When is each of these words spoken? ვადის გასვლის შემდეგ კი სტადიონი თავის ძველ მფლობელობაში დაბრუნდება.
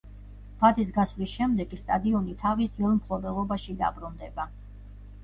ვადის 0.61 0.93
გასვლის 0.93 1.35
შემდეგ 1.39 1.69
კი 1.73 1.79
სტადიონი 1.81 2.33
თავის 2.39 2.71
ძველ 2.79 2.95
მფლობელობაში 2.97 3.77
დაბრუნდება. 3.83 4.49